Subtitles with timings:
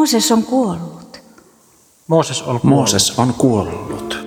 [0.00, 1.22] Mooses on kuollut.
[2.08, 2.64] Mooses on kuollut.
[2.64, 4.18] Mooses on kuollut.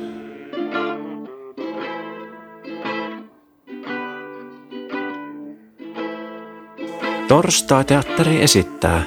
[7.28, 9.04] Torstai-teatteri esittää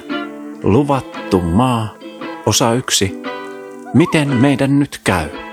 [0.63, 1.93] Luvattu maa,
[2.45, 3.21] osa yksi.
[3.93, 5.46] Miten meidän nyt käy?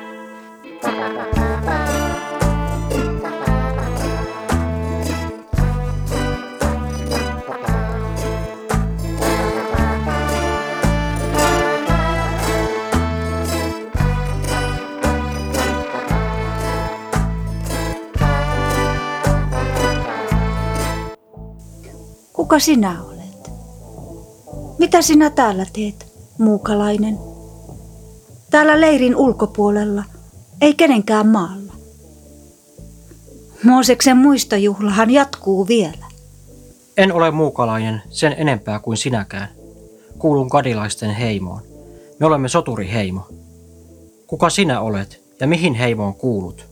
[22.54, 23.50] Kuka sinä olet?
[24.79, 26.07] Mitä sinä täällä teet,
[26.39, 27.18] muukalainen?
[28.50, 30.04] Täällä leirin ulkopuolella,
[30.61, 31.72] ei kenenkään maalla.
[33.64, 36.06] Mooseksen muistojuhlahan jatkuu vielä.
[36.97, 39.48] En ole muukalainen sen enempää kuin sinäkään.
[40.19, 41.62] Kuulun kadilaisten heimoon.
[42.20, 43.28] Me olemme soturiheimo.
[44.27, 46.66] Kuka sinä olet ja mihin heimoon kuulut?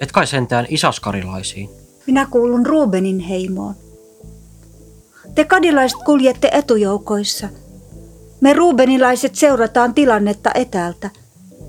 [0.00, 1.70] Et kai sentään isaskarilaisiin.
[2.06, 3.83] Minä kuulun Rubenin heimoon.
[5.34, 7.48] Te kadilaiset kuljette etujoukoissa.
[8.40, 11.10] Me ruubenilaiset seurataan tilannetta etäältä.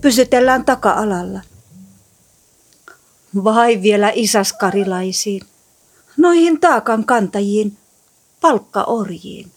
[0.02, 1.42] Pysytellään taka-alalla.
[3.44, 5.42] Vai vielä isaskarilaisiin.
[6.18, 7.78] Noihin taakan kantajiin,
[8.42, 9.52] palkkaorjiin.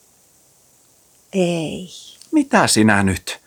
[1.33, 1.89] Ei.
[2.31, 3.41] Mitä sinä nyt?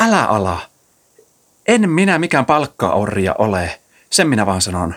[0.00, 0.60] Älä ala.
[1.68, 3.80] En minä mikään palkkaorja ole.
[4.10, 4.94] Sen minä vaan sanon.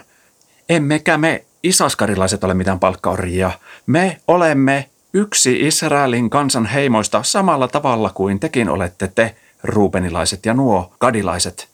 [0.69, 3.51] Emmekä me isaskarilaiset ole mitään palkkaorjia.
[3.85, 10.93] Me olemme yksi Israelin kansan heimoista samalla tavalla kuin tekin olette te, ruubenilaiset ja nuo
[10.99, 11.69] kadilaiset.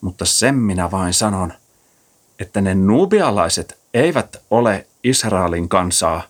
[0.00, 1.52] Mutta sen minä vain sanon,
[2.38, 6.22] että ne nubialaiset eivät ole Israelin kansaa,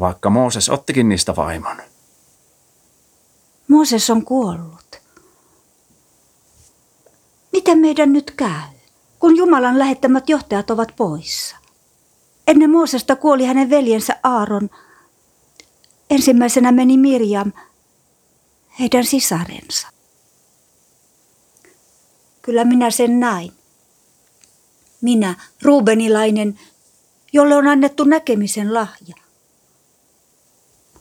[0.00, 1.76] vaikka Mooses ottikin niistä vaimon.
[3.68, 5.00] Mooses on kuollut.
[7.52, 8.71] Miten meidän nyt käy,
[9.22, 11.56] kun Jumalan lähettämät johtajat ovat poissa?
[12.46, 14.70] Ennen Moosesta kuoli hänen veljensä Aaron.
[16.10, 17.52] Ensimmäisenä meni Mirjam,
[18.78, 19.88] heidän sisarensa.
[22.42, 23.52] Kyllä minä sen näin.
[25.00, 26.60] Minä, Rubenilainen,
[27.32, 29.16] jolle on annettu näkemisen lahja.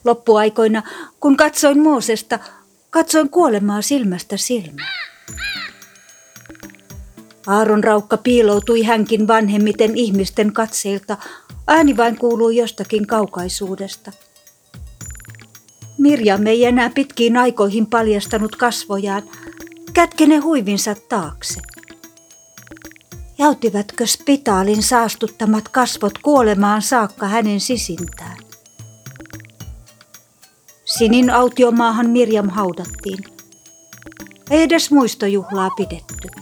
[0.04, 0.84] Loppuaikoina,
[1.20, 2.40] kun katsoin Moosesta,
[2.90, 5.12] katsoin kuolemaa silmästä silmään.
[7.48, 11.18] Aaron raukka piiloutui hänkin vanhemmiten ihmisten katseilta.
[11.68, 14.12] Ääni vain kuului jostakin kaukaisuudesta.
[15.98, 19.24] Mirjam ei enää pitkiin aikoihin paljastanut kasvojaan.
[19.94, 21.62] Kätkene huivinsa taakse.
[23.38, 28.38] Jäytivätkö spitaalin saastuttamat kasvot kuolemaan saakka hänen sisintään?
[30.86, 33.24] Sinin autiomaahan Mirjam haudattiin.
[34.50, 36.41] Ei edes muistojuhlaa pidetty.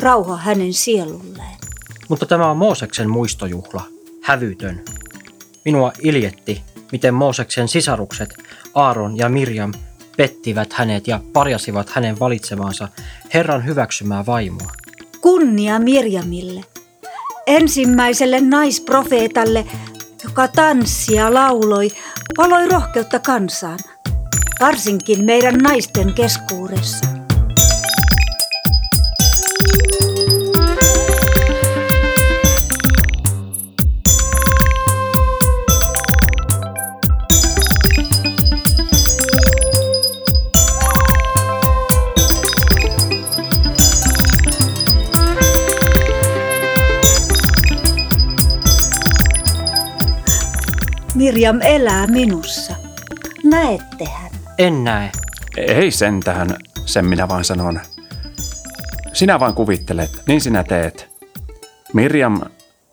[0.00, 1.56] Rauha hänen sielulleen.
[2.08, 3.84] Mutta tämä on Mooseksen muistojuhla,
[4.22, 4.84] hävytön.
[5.64, 6.62] Minua iljetti,
[6.92, 8.34] miten Mooseksen sisarukset
[8.74, 9.72] Aaron ja Mirjam
[10.16, 12.88] pettivät hänet ja parjasivat hänen valitsemaansa
[13.34, 14.72] Herran hyväksymää vaimoa.
[15.20, 16.64] Kunnia Mirjamille,
[17.46, 19.66] ensimmäiselle naisprofeetalle,
[20.24, 21.88] joka tanssi ja lauloi,
[22.38, 23.78] valoi rohkeutta kansaan,
[24.60, 27.09] varsinkin meidän naisten keskuudessa.
[51.30, 52.74] Mirjam elää minussa.
[53.44, 54.30] Näettehän.
[54.58, 55.10] En näe.
[55.56, 57.80] Ei sentään, sen minä vaan sanon.
[59.12, 61.08] Sinä vain kuvittelet, niin sinä teet.
[61.94, 62.40] Mirjam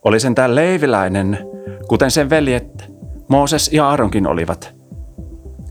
[0.03, 1.39] oli sentään leiviläinen,
[1.87, 2.91] kuten sen veljet
[3.27, 4.75] Mooses ja Aaronkin olivat.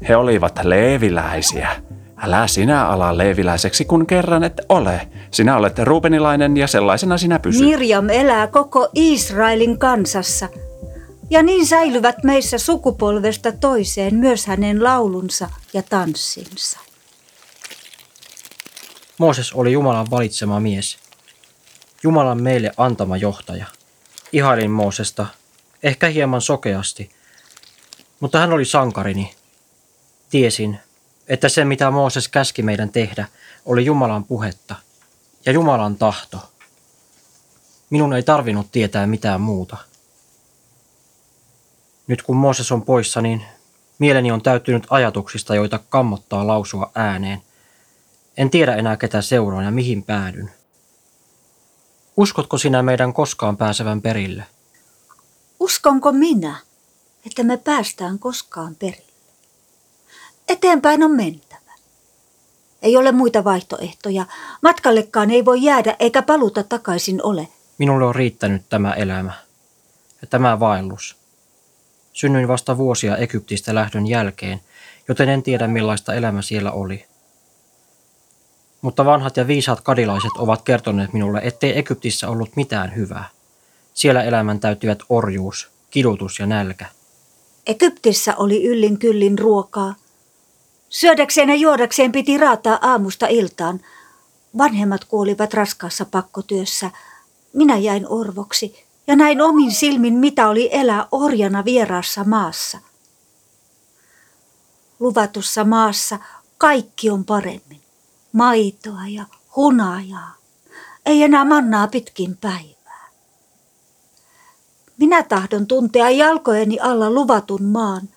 [0.08, 1.68] He olivat leeviläisiä.
[2.22, 5.08] Älä sinä ala leeviläiseksi, kun kerran et ole.
[5.30, 7.62] Sinä olet ruubenilainen ja sellaisena sinä pysyt.
[7.62, 10.48] Mirjam elää koko Israelin kansassa.
[11.30, 16.78] Ja niin säilyvät meissä sukupolvesta toiseen myös hänen laulunsa ja tanssinsa.
[19.18, 20.98] Mooses oli Jumalan valitsema mies.
[22.02, 23.66] Jumalan meille antama johtaja.
[24.32, 25.26] Ihailin Moosesta,
[25.82, 27.10] ehkä hieman sokeasti,
[28.20, 29.34] mutta hän oli sankarini.
[30.30, 30.78] Tiesin,
[31.28, 33.28] että se mitä Mooses käski meidän tehdä
[33.64, 34.74] oli Jumalan puhetta
[35.46, 36.38] ja Jumalan tahto.
[37.90, 39.76] Minun ei tarvinnut tietää mitään muuta.
[42.06, 43.42] Nyt kun Mooses on poissa, niin
[43.98, 47.42] Mieleni on täyttynyt ajatuksista, joita kammottaa lausua ääneen.
[48.36, 50.50] En tiedä enää ketä seuraan ja mihin päädyn.
[52.16, 54.46] Uskotko sinä meidän koskaan pääsevän perille?
[55.60, 56.56] Uskonko minä,
[57.26, 59.12] että me päästään koskaan perille?
[60.48, 61.72] Eteenpäin on mentävä.
[62.82, 64.26] Ei ole muita vaihtoehtoja.
[64.62, 67.48] Matkallekaan ei voi jäädä eikä paluta takaisin ole.
[67.78, 69.32] Minulle on riittänyt tämä elämä
[70.22, 71.15] ja tämä vaellus.
[72.16, 74.60] Synnyin vasta vuosia Egyptistä lähdön jälkeen,
[75.08, 77.04] joten en tiedä millaista elämä siellä oli.
[78.80, 83.28] Mutta vanhat ja viisaat kadilaiset ovat kertoneet minulle, ettei Egyptissä ollut mitään hyvää.
[83.94, 86.86] Siellä elämän täyttivät orjuus, kidutus ja nälkä.
[87.66, 89.94] Egyptissä oli yllin kyllin ruokaa.
[90.88, 93.80] Syödäkseen ja juodakseen piti raataa aamusta iltaan.
[94.58, 96.90] Vanhemmat kuolivat raskaassa pakkotyössä.
[97.52, 102.78] Minä jäin orvoksi ja näin omin silmin, mitä oli elää orjana vieraassa maassa.
[105.00, 106.18] Luvatussa maassa
[106.58, 107.80] kaikki on paremmin.
[108.32, 109.24] Maitoa ja
[109.56, 110.34] hunajaa.
[111.06, 113.10] Ei enää mannaa pitkin päivää.
[114.96, 118.08] Minä tahdon tuntea jalkojeni alla luvatun maan.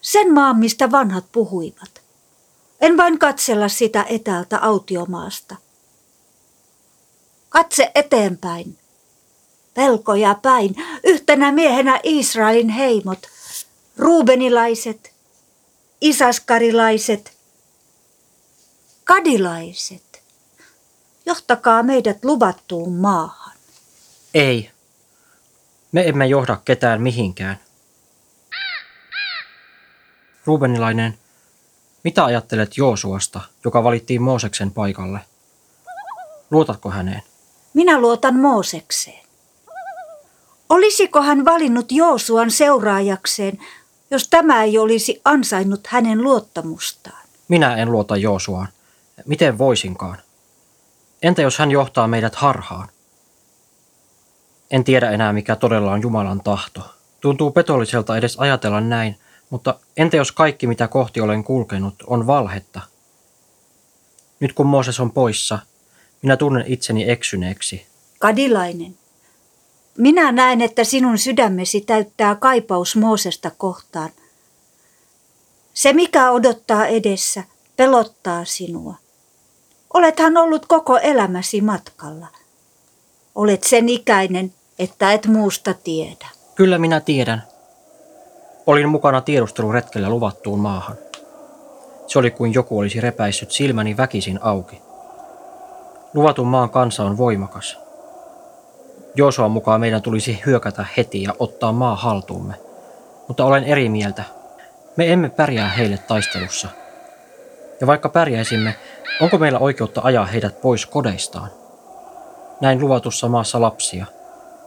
[0.00, 2.02] Sen maan, mistä vanhat puhuivat.
[2.80, 5.56] En vain katsella sitä etäältä autiomaasta.
[7.48, 8.78] Katse eteenpäin
[9.78, 13.18] pelkoja päin, yhtenä miehenä Israelin heimot,
[13.96, 15.12] ruubenilaiset,
[16.00, 17.32] isaskarilaiset,
[19.04, 20.22] kadilaiset.
[21.26, 23.56] Johtakaa meidät luvattuun maahan.
[24.34, 24.70] Ei.
[25.92, 27.58] Me emme johda ketään mihinkään.
[30.44, 31.18] Ruubenilainen,
[32.04, 35.20] mitä ajattelet Joosuasta, joka valittiin Mooseksen paikalle?
[36.50, 37.22] Luotatko häneen?
[37.74, 39.27] Minä luotan Moosekseen.
[40.68, 43.58] Olisiko hän valinnut Joosuan seuraajakseen,
[44.10, 47.22] jos tämä ei olisi ansainnut hänen luottamustaan?
[47.48, 48.68] Minä en luota Joosuaan.
[49.26, 50.18] Miten voisinkaan?
[51.22, 52.88] Entä jos hän johtaa meidät harhaan?
[54.70, 56.94] En tiedä enää, mikä todella on Jumalan tahto.
[57.20, 59.18] Tuntuu petolliselta edes ajatella näin,
[59.50, 62.80] mutta entä jos kaikki, mitä kohti olen kulkenut, on valhetta?
[64.40, 65.58] Nyt kun Mooses on poissa,
[66.22, 67.86] minä tunnen itseni eksyneeksi.
[68.18, 68.98] Kadilainen,
[69.96, 74.10] minä näen, että sinun sydämesi täyttää kaipaus Moosesta kohtaan.
[75.74, 77.44] Se, mikä odottaa edessä,
[77.76, 78.94] pelottaa sinua.
[79.94, 82.26] Olethan ollut koko elämäsi matkalla.
[83.34, 86.26] Olet sen ikäinen, että et muusta tiedä.
[86.54, 87.42] Kyllä minä tiedän.
[88.66, 90.96] Olin mukana tiedusteluretkellä luvattuun maahan.
[92.06, 94.82] Se oli kuin joku olisi repäissyt silmäni väkisin auki.
[96.14, 97.78] Luvatun maan kansa on voimakas.
[99.18, 102.54] Joosuan mukaan meidän tulisi hyökätä heti ja ottaa maa haltuumme.
[103.28, 104.24] Mutta olen eri mieltä.
[104.96, 106.68] Me emme pärjää heille taistelussa.
[107.80, 108.74] Ja vaikka pärjäisimme,
[109.20, 111.50] onko meillä oikeutta ajaa heidät pois kodeistaan?
[112.60, 114.06] Näin luvatussa maassa lapsia.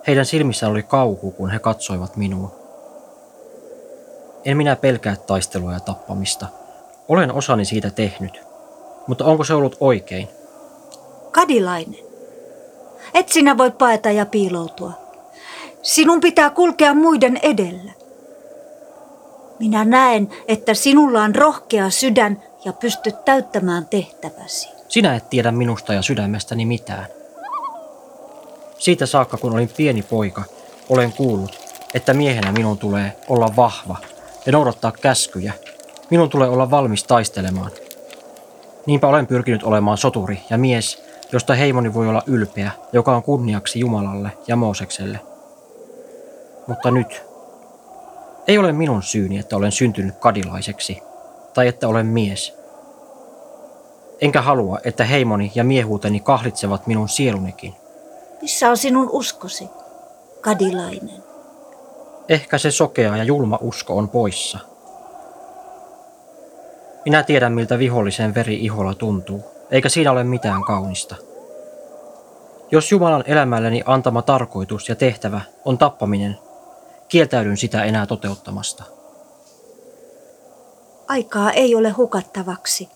[0.07, 2.51] Heidän silmissään oli kauhu, kun he katsoivat minuun.
[4.45, 6.48] En minä pelkää taistelua ja tappamista.
[7.07, 8.42] Olen osani siitä tehnyt.
[9.07, 10.30] Mutta onko se ollut oikein?
[11.31, 12.11] Kadilainen.
[13.13, 14.92] Et sinä voi paeta ja piiloutua.
[15.81, 17.92] Sinun pitää kulkea muiden edellä.
[19.59, 24.70] Minä näen, että sinulla on rohkea sydän ja pystyt täyttämään tehtäväsi.
[24.88, 27.05] Sinä et tiedä minusta ja sydämestäni mitään.
[28.77, 30.43] Siitä saakka, kun olin pieni poika,
[30.89, 31.60] olen kuullut,
[31.93, 33.98] että miehenä minun tulee olla vahva
[34.46, 35.53] ja noudattaa käskyjä.
[36.10, 37.72] Minun tulee olla valmis taistelemaan.
[38.86, 43.80] Niinpä olen pyrkinyt olemaan soturi ja mies, josta heimoni voi olla ylpeä, joka on kunniaksi
[43.80, 45.20] Jumalalle ja Moosekselle.
[46.68, 47.24] Mutta nyt
[48.48, 51.02] ei ole minun syyni, että olen syntynyt kadilaiseksi
[51.54, 52.58] tai että olen mies.
[54.22, 57.74] Enkä halua, että heimoni ja miehuuteni kahlitsevat minun sielunikin.
[58.42, 59.70] Missä on sinun uskosi,
[60.42, 61.24] kadilainen?
[62.30, 64.60] Ehkä se sokea ja julma usko on poissa.
[67.06, 71.16] Minä tiedän, miltä vihollisen veri iholla tuntuu eikä siinä ole mitään kaunista.
[72.72, 76.38] Jos Jumalan elämälleni antama tarkoitus ja tehtävä on tappaminen,
[77.08, 78.84] kieltäydyn sitä enää toteuttamasta.
[81.08, 82.90] Aikaa ei ole hukattavaksi.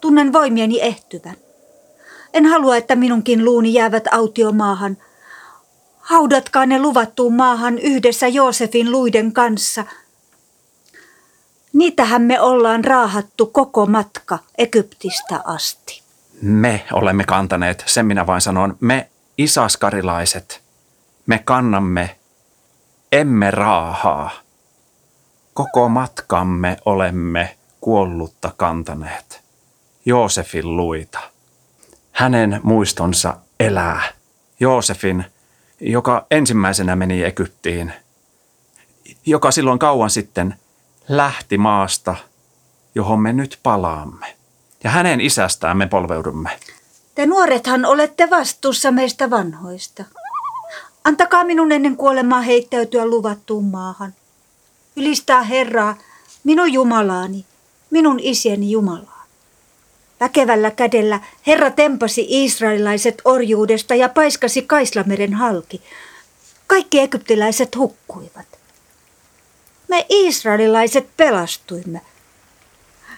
[0.00, 1.36] Tunnen voimieni ehtyvän.
[2.34, 4.96] En halua, että minunkin luuni jäävät autiomaahan.
[5.98, 9.84] Haudatkaa ne luvattuun maahan yhdessä Joosefin luiden kanssa–
[11.74, 16.02] Niitähän me ollaan raahattu koko matka Egyptistä asti.
[16.42, 20.62] Me olemme kantaneet, sen minä vain sanon, me isaskarilaiset,
[21.26, 22.16] me kannamme,
[23.12, 24.30] emme raahaa.
[25.54, 29.44] koko matkamme olemme kuollutta kantaneet.
[30.06, 31.20] Joosefin luita.
[32.12, 34.02] Hänen muistonsa elää.
[34.60, 35.24] Joosefin,
[35.80, 37.92] joka ensimmäisenä meni Egyptiin,
[39.26, 40.54] joka silloin kauan sitten
[41.08, 42.16] lähti maasta,
[42.94, 44.36] johon me nyt palaamme.
[44.84, 46.50] Ja hänen isästään me polveudumme.
[47.14, 50.04] Te nuorethan olette vastuussa meistä vanhoista.
[51.04, 54.14] Antakaa minun ennen kuolemaa heittäytyä luvattuun maahan.
[54.96, 55.96] Ylistää Herraa,
[56.44, 57.44] minun Jumalaani,
[57.90, 59.24] minun isieni Jumalaa.
[60.20, 65.82] Väkevällä kädellä Herra tempasi israelilaiset orjuudesta ja paiskasi Kaislameren halki.
[66.66, 68.46] Kaikki egyptiläiset hukkuivat.
[69.94, 72.00] Me israelilaiset pelastuimme.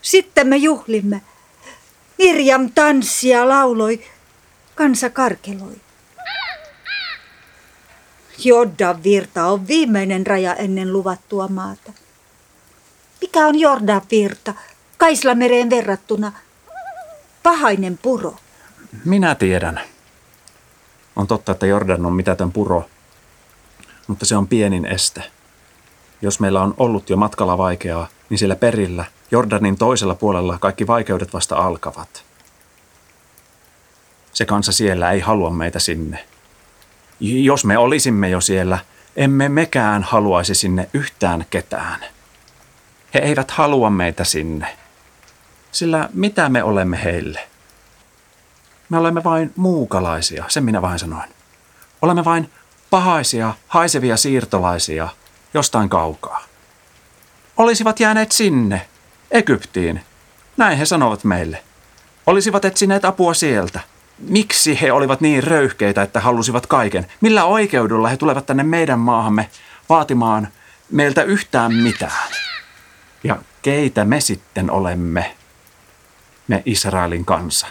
[0.03, 1.23] Sitten me juhlimme.
[2.19, 4.05] Mirjam tanssia lauloi,
[4.75, 5.77] kansa karkeloi.
[8.39, 11.93] Jordan virta on viimeinen raja ennen luvattua maata.
[13.21, 14.55] Mikä on Jordan virta
[14.99, 16.33] Kaislamereen verrattuna?
[17.43, 18.37] Pahainen puro.
[19.05, 19.81] Minä tiedän.
[21.17, 22.89] On totta, että Jordan on mitätön puro,
[24.07, 25.36] mutta se on pienin este.
[26.23, 31.33] Jos meillä on ollut jo matkalla vaikeaa, niin siellä perillä, Jordanin toisella puolella, kaikki vaikeudet
[31.35, 32.25] vasta alkavat.
[34.33, 36.25] Se kansa siellä ei halua meitä sinne.
[37.21, 38.79] Jos me olisimme jo siellä,
[39.17, 42.01] emme mekään haluaisi sinne yhtään ketään.
[43.15, 44.77] He eivät halua meitä sinne.
[45.73, 47.41] Sillä mitä me olemme heille?
[48.89, 51.29] Me olemme vain muukalaisia, sen minä vain sanoin.
[52.03, 52.51] Olemme vain
[52.91, 55.09] pahaisia, haisevia siirtolaisia
[55.57, 56.45] jostain kaukaa.
[57.57, 58.89] Olisivat jääneet sinne,
[59.31, 60.01] Egyptiin.
[60.57, 61.63] Näin he sanovat meille.
[62.27, 63.81] Olisivat etsineet apua sieltä.
[64.19, 67.07] Miksi he olivat niin röyhkeitä, että halusivat kaiken?
[67.21, 69.51] Millä oikeudella he tulevat tänne meidän maahamme
[69.89, 70.49] vaatimaan
[70.91, 72.33] meiltä yhtään mitään?
[73.25, 75.35] Ja keitä me sitten olemme,
[76.49, 77.67] me Israelin kansa?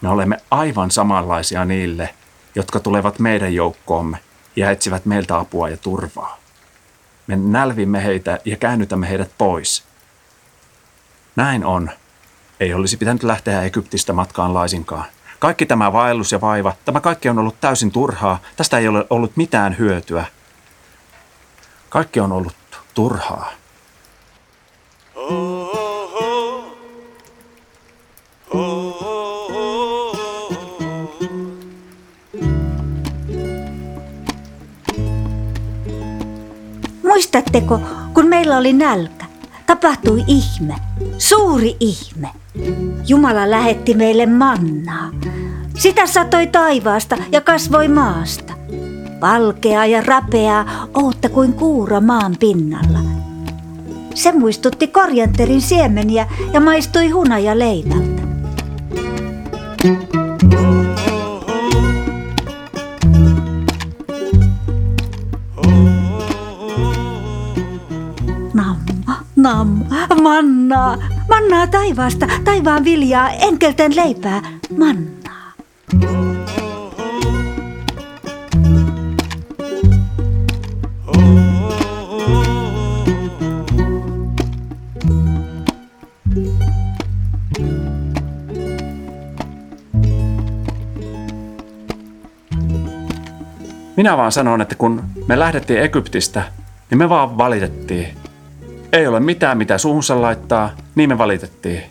[0.00, 2.14] Me olemme aivan samanlaisia niille,
[2.54, 4.18] jotka tulevat meidän joukkoomme
[4.56, 6.38] ja etsivät meiltä apua ja turvaa.
[7.28, 9.84] Me nälvimme heitä ja käännytämme heidät pois.
[11.36, 11.90] Näin on.
[12.60, 15.04] Ei olisi pitänyt lähteä Egyptistä matkaan laisinkaan.
[15.38, 18.38] Kaikki tämä vaellus ja vaiva, tämä kaikki on ollut täysin turhaa.
[18.56, 20.24] Tästä ei ole ollut mitään hyötyä.
[21.88, 22.56] Kaikki on ollut
[22.94, 23.52] turhaa.
[37.28, 37.80] Muistatteko,
[38.14, 39.24] kun meillä oli nälkä?
[39.66, 40.74] Tapahtui ihme,
[41.18, 42.28] suuri ihme.
[43.06, 45.10] Jumala lähetti meille mannaa.
[45.78, 48.52] Sitä satoi taivaasta ja kasvoi maasta.
[49.20, 52.98] Valkea ja rapeaa, ootta kuin kuura maan pinnalla.
[54.14, 58.22] Se muistutti korjanterin siemeniä ja maistui hunaja leivältä.
[70.68, 70.98] Mannaa,
[71.28, 74.42] mannaa taivaasta, taivaan viljaa, enkelten leipää,
[74.78, 75.52] mannaa.
[93.96, 96.42] Minä vaan sanon, että kun me lähdettiin Egyptistä,
[96.90, 98.17] niin me vaan valitettiin.
[98.92, 101.82] Ei ole mitään, mitä suuhunsa laittaa, niin me valitettiin.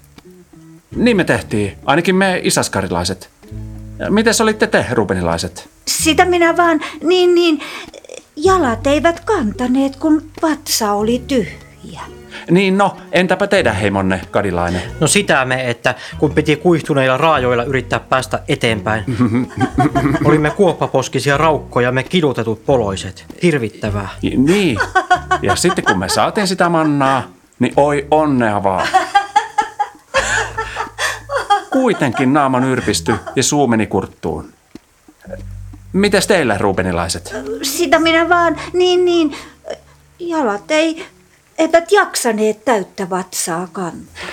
[0.96, 3.30] Niin me tehtiin, ainakin me isaskarilaiset.
[4.10, 5.70] Mites olitte te, rubenilaiset?
[5.88, 7.62] Sitä minä vaan, niin niin,
[8.36, 12.02] jalat eivät kantaneet, kun vatsa oli tyhjä.
[12.52, 14.82] Niin no, entäpä teidän heimonne, kadilainen?
[15.00, 19.04] No sitä me, että kun piti kuihtuneilla raajoilla yrittää päästä eteenpäin.
[20.26, 23.26] Olimme kuoppaposkisia raukkoja, me kidutetut poloiset.
[23.44, 24.10] Hirvittävää.
[24.38, 24.78] Niin,
[25.42, 27.24] ja sitten kun me saatiin sitä mannaa,
[27.60, 28.88] niin oi onnea vaan.
[31.72, 34.54] Kuitenkin naama nyrpisty ja suu meni kurttuun.
[35.94, 37.36] Mites teillä, rubenilaiset?
[37.62, 39.36] Sitä minä vaan, niin niin,
[40.20, 41.06] jalat ei,
[41.58, 44.28] eivät jaksaneet täyttä vatsaa kantaa.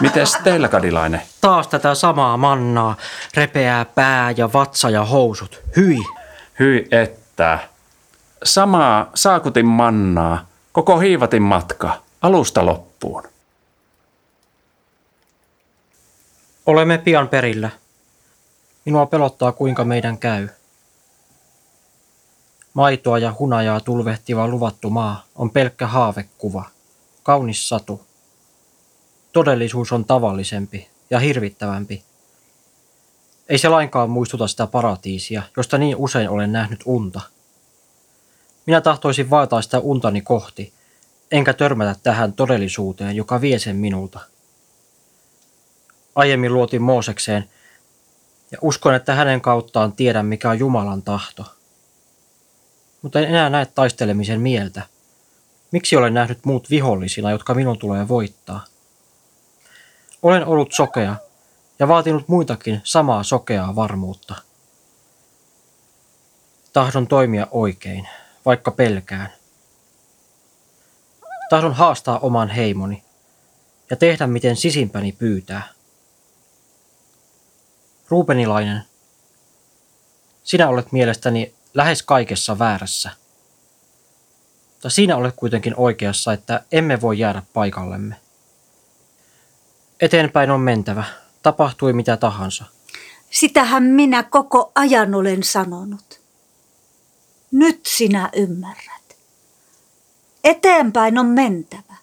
[0.00, 1.22] Mites teillä, kadilainen?
[1.40, 2.96] Taas tätä samaa mannaa,
[3.34, 5.60] repeää pää ja vatsa ja housut.
[5.76, 5.98] Hyi.
[6.58, 7.58] Hyi että.
[8.44, 13.22] Samaa saakutin mannaa, koko hiivatin matka, alusta loppuun.
[16.66, 17.70] Olemme pian perillä.
[18.84, 20.48] Minua pelottaa kuinka meidän käy.
[22.74, 26.64] Maitoa ja hunajaa tulvehtiva luvattu maa on pelkkä haavekuva,
[27.22, 28.06] kaunis satu.
[29.32, 32.04] Todellisuus on tavallisempi ja hirvittävämpi.
[33.48, 37.20] Ei se lainkaan muistuta sitä paratiisia, josta niin usein olen nähnyt unta.
[38.66, 40.72] Minä tahtoisin vaataa sitä untani kohti,
[41.30, 44.20] enkä törmätä tähän todellisuuteen, joka vie sen minulta.
[46.14, 47.50] Aiemmin luotin Moosekseen
[48.52, 51.44] ja uskon, että hänen kauttaan tiedän, mikä on Jumalan tahto.
[53.02, 54.82] Mutta en enää näe taistelemisen mieltä.
[55.70, 58.64] Miksi olen nähnyt muut vihollisina, jotka minun tulee voittaa?
[60.22, 61.16] Olen ollut sokea
[61.78, 64.34] ja vaatinut muitakin samaa sokeaa varmuutta.
[66.72, 68.08] Tahdon toimia oikein,
[68.46, 69.32] vaikka pelkään.
[71.50, 73.04] Tahdon haastaa oman heimoni
[73.90, 75.68] ja tehdä miten sisimpäni pyytää.
[78.12, 78.82] Ruupenilainen,
[80.44, 83.10] sinä olet mielestäni lähes kaikessa väärässä.
[84.72, 88.16] Mutta siinä olet kuitenkin oikeassa, että emme voi jäädä paikallemme.
[90.00, 91.04] Eteenpäin on mentävä,
[91.42, 92.64] tapahtui mitä tahansa.
[93.30, 96.20] Sitähän minä koko ajan olen sanonut.
[97.52, 99.16] Nyt sinä ymmärrät.
[100.44, 101.96] Eteenpäin on mentävä.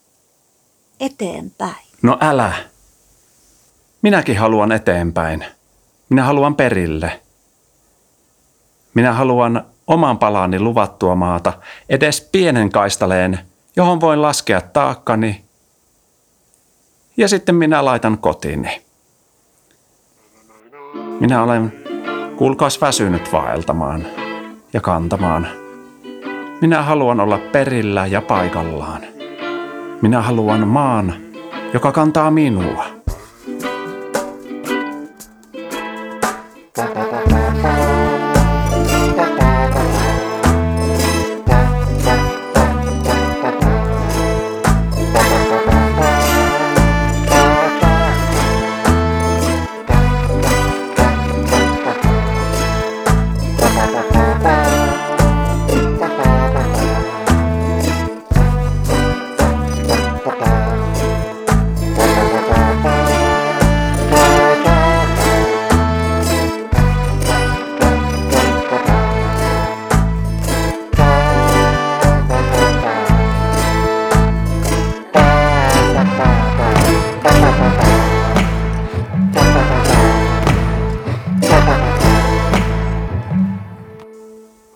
[1.00, 1.86] Eteenpäin.
[2.02, 2.54] No älä.
[4.02, 5.59] Minäkin haluan eteenpäin.
[6.10, 7.22] Minä haluan perille.
[8.94, 11.54] Minä haluan oman palani luvattua maata,
[11.90, 13.40] edes pienen kaistaleen,
[13.76, 15.46] johon voin laskea taakkani.
[17.18, 18.82] Ja sitten minä laitan kotiini.
[21.20, 21.74] Minä olen
[22.38, 24.06] kuulkaas väsynyt vaeltamaan
[24.74, 25.48] ja kantamaan.
[26.62, 29.02] Minä haluan olla perillä ja paikallaan.
[30.02, 31.14] Minä haluan maan,
[31.74, 32.86] joka kantaa minua.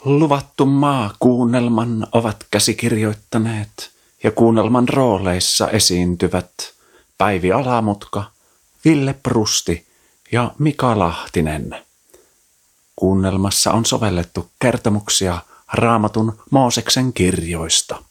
[0.06, 3.92] Luvattu maa kuunnelman ovat käsikirjoittaneet
[4.24, 6.54] ja kuunnelman rooleissa esiintyvät
[7.18, 8.24] Päivi Alamutka,
[8.86, 9.88] Ville Prusti
[10.32, 11.76] ja Mika Lahtinen.
[12.96, 15.42] Kuunnelmassa on sovellettu kertomuksia
[15.74, 18.04] Raamatun Mooseksen kirjoista.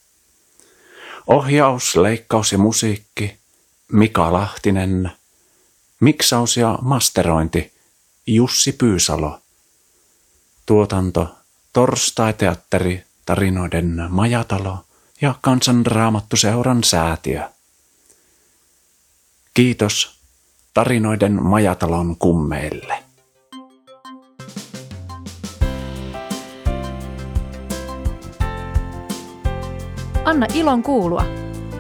[1.26, 3.38] Ohjaus, leikkaus ja musiikki
[3.92, 5.12] Mika Lahtinen.
[6.00, 7.72] Miksaus ja masterointi
[8.26, 9.38] Jussi Pyysalo.
[10.66, 11.41] Tuotanto
[11.72, 14.78] Torstai-teatteri, tarinoiden majatalo
[15.20, 17.48] ja kansanraamattuseuran säätiö.
[19.54, 20.20] Kiitos
[20.74, 23.02] tarinoiden majatalon kummeille.
[30.24, 31.24] Anna ilon kuulua.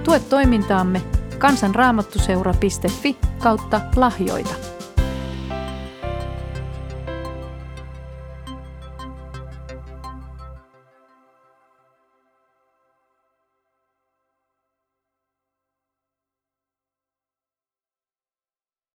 [0.04, 1.02] Tue toimintaamme
[1.38, 4.71] kansanraamattuseura.fi kautta lahjoita.